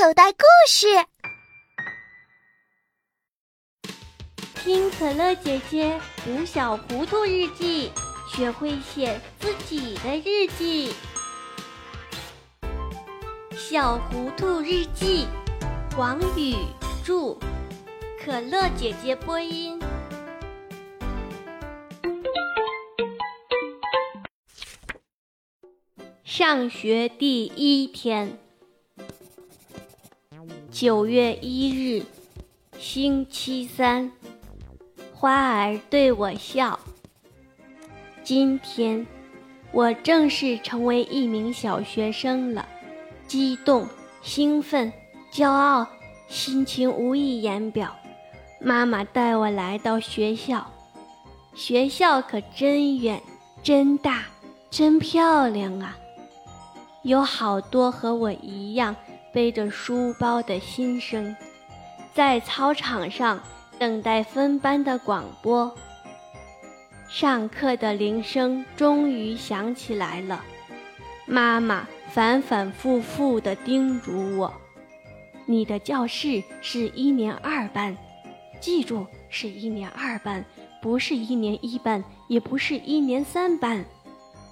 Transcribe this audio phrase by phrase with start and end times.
[0.00, 0.86] 口袋故事，
[4.62, 7.90] 听可乐姐姐读小糊涂日记，
[8.32, 10.94] 学会写自己的日记。
[13.56, 15.26] 小糊涂日记，
[15.96, 16.54] 王宇
[17.04, 17.36] 著，
[18.24, 19.80] 可乐姐姐播音。
[26.22, 28.38] 上学第一天。
[30.70, 32.04] 九月一日，
[32.78, 34.12] 星期三，
[35.14, 36.78] 花儿对我笑。
[38.22, 39.06] 今天，
[39.72, 42.68] 我正式成为一名小学生了，
[43.26, 43.88] 激动、
[44.20, 44.92] 兴奋、
[45.32, 45.86] 骄傲，
[46.28, 47.96] 心情无以言表。
[48.60, 50.70] 妈妈带我来到学校，
[51.54, 53.22] 学校可真远、
[53.62, 54.26] 真大、
[54.70, 55.96] 真漂亮啊！
[57.04, 58.94] 有好多和我一样。
[59.32, 61.36] 背着书包的新生，
[62.14, 63.40] 在操场上
[63.78, 65.74] 等待分班的广播。
[67.08, 70.44] 上课的铃声终于响起来了，
[71.26, 74.52] 妈妈反反复复地叮嘱我
[75.46, 77.96] ：“你的教室是一年二班，
[78.60, 80.44] 记住是一年二班，
[80.82, 83.84] 不是一年一班，也不是一年三班。”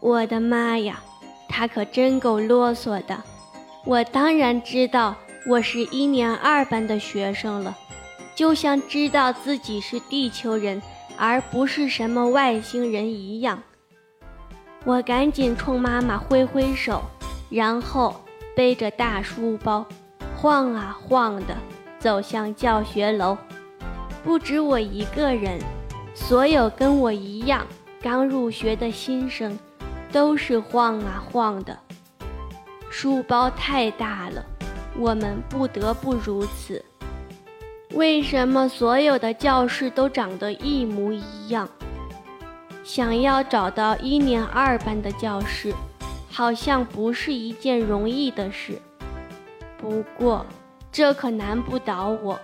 [0.00, 1.02] 我的妈呀，
[1.48, 3.22] 他可真够啰嗦的。
[3.84, 7.76] 我当然知道我是一年二班的学生了，
[8.34, 10.82] 就像知道自己是地球人
[11.16, 13.62] 而不是什么外星人一样。
[14.84, 17.02] 我赶紧冲妈妈挥挥手，
[17.48, 18.20] 然后
[18.54, 19.86] 背着大书包，
[20.36, 21.56] 晃啊晃的
[21.98, 23.36] 走向教学楼。
[24.22, 25.58] 不止我一个人，
[26.14, 27.66] 所有跟我一样
[28.02, 29.58] 刚入学的新生，
[30.12, 31.78] 都是晃啊晃的。
[32.90, 34.44] 书包太大了，
[34.98, 36.84] 我们不得不如此。
[37.92, 41.68] 为什么所有的教室都长得一模一样？
[42.82, 45.72] 想要找到一年二班的教室，
[46.30, 48.80] 好像不是一件容易的事。
[49.78, 50.44] 不过，
[50.90, 52.38] 这可难不倒我。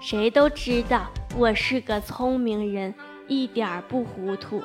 [0.00, 2.94] 谁都知道我是个聪明人，
[3.28, 4.62] 一点儿不糊涂。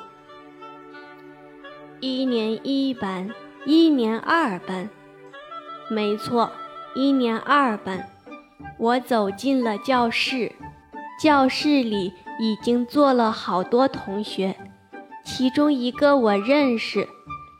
[2.01, 3.29] 一年一班，
[3.65, 4.89] 一年二班。
[5.89, 6.51] 没错，
[6.95, 8.09] 一年二班，
[8.77, 10.51] 我走进了教室。
[11.21, 14.55] 教室里已经坐了好多同学，
[15.23, 17.07] 其中一个我认识，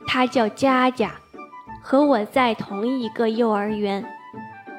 [0.06, 1.12] 他叫佳佳，
[1.82, 4.04] 和我在同一个幼儿园。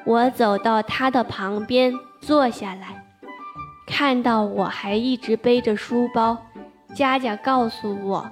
[0.04, 3.04] 我走到他的旁边坐下来，
[3.86, 6.38] 看到我还一直背着书包，
[6.94, 8.30] 佳佳告诉我：“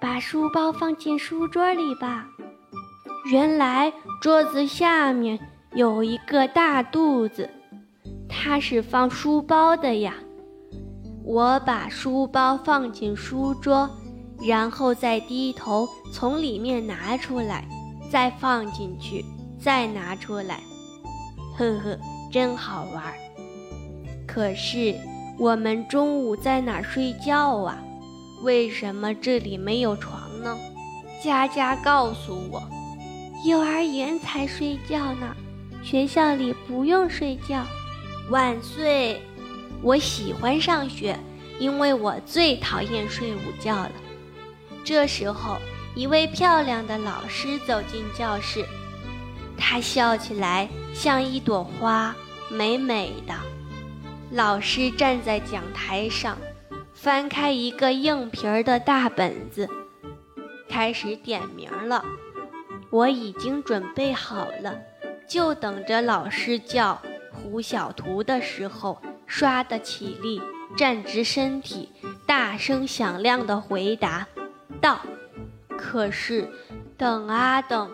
[0.00, 2.26] 把书包放进书桌里吧。”
[3.30, 5.38] 原来桌子下面
[5.74, 7.50] 有一个大肚子，
[8.26, 10.14] 它是放书包的呀。
[11.24, 13.90] 我把书包放进书桌，
[14.40, 17.68] 然后再低头从里面拿出来，
[18.10, 19.22] 再放进去，
[19.60, 20.60] 再拿出来。
[21.58, 21.98] 呵呵，
[22.32, 23.02] 真好玩。
[24.26, 24.94] 可是
[25.38, 27.78] 我们中午在哪睡觉啊？
[28.42, 30.56] 为什么这里没有床呢？
[31.22, 32.62] 佳佳告诉我。
[33.44, 35.34] 幼儿园才睡觉呢，
[35.82, 37.64] 学校里不用睡觉。
[38.30, 39.22] 万岁！
[39.80, 41.18] 我喜欢上学，
[41.58, 43.92] 因为我最讨厌睡午觉了。
[44.84, 45.56] 这时候，
[45.94, 48.64] 一位漂亮的老师走进教室，
[49.56, 52.14] 她笑起来像一朵花，
[52.50, 53.34] 美美的。
[54.32, 56.36] 老师站在讲台上，
[56.92, 59.68] 翻开一个硬皮儿的大本子，
[60.68, 62.04] 开始点名了。
[62.90, 64.78] 我已经准备好了，
[65.26, 67.00] 就等着老师叫
[67.32, 70.40] 胡小图的时候，唰的起立，
[70.76, 71.92] 站直身体，
[72.26, 74.26] 大声响亮的回答
[74.80, 75.00] 道。
[75.76, 76.48] 可是，
[76.96, 77.90] 等啊等，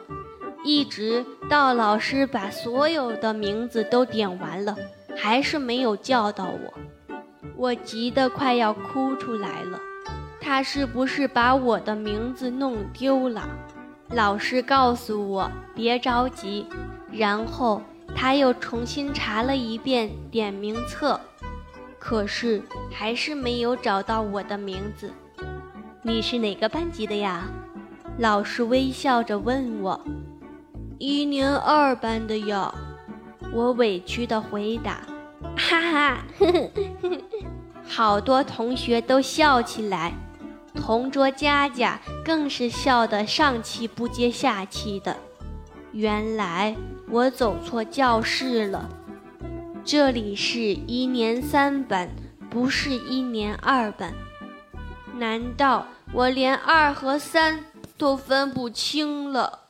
[0.65, 4.77] 一直到老师把所有的名字都点完了，
[5.17, 6.75] 还是没有叫到我。
[7.57, 9.79] 我急得快要哭出来了。
[10.41, 13.49] 他是不是把我的名字弄丢了？
[14.15, 16.67] 老师告诉我别着急，
[17.11, 17.83] 然后
[18.15, 21.21] 他又重新查了一遍点名册，
[21.99, 22.63] 可是
[22.93, 25.13] 还是没有找到我的名字。
[26.03, 27.43] 你是哪个班级的呀？
[28.19, 30.01] 老师微笑着问我。
[30.99, 32.73] 一年二班的呀，
[33.53, 35.01] 我委屈的回答。
[35.57, 36.25] 哈哈，
[37.85, 40.13] 好多同学都笑起来。
[40.75, 45.17] 同桌佳佳更是笑得上气不接下气的。
[45.93, 46.75] 原来
[47.09, 48.89] 我走错教室了，
[49.85, 52.09] 这里是一年三班，
[52.51, 54.13] 不是一年二班。
[55.17, 57.65] 难道我连二和三
[57.97, 59.61] 都分不清了？